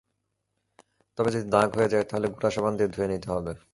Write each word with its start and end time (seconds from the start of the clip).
তবে 1.17 1.29
যদি 1.33 1.45
দাগ 1.49 1.69
হয়ে 1.77 1.91
যায় 1.93 2.05
তাহলে 2.09 2.27
গুঁড়া 2.33 2.49
সাবান 2.55 2.73
দিয়ে 2.77 2.89
ধুয়ে 2.93 3.07
নিতে 3.07 3.27
হবে। 3.35 3.51